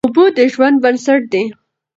اوبه 0.07 0.25
د 0.37 0.39
ژوند 0.53 0.77
بنسټ 0.83 1.21
دی. 1.33 1.43